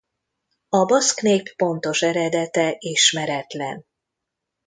A 0.69 0.85
baszk 0.85 1.21
nép 1.21 1.55
pontos 1.55 2.01
eredete 2.01 2.75
ismeretlen. 2.79 3.85